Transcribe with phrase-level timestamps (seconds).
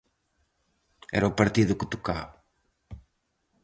[1.17, 2.29] Era o partido que tocaba.